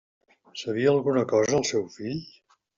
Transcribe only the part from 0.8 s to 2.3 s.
alguna cosa el seu fill?